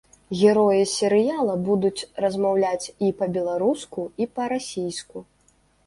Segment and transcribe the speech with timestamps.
[0.37, 5.17] Героі серыяла будуць размаўляць і па-беларуску, і па-расійску.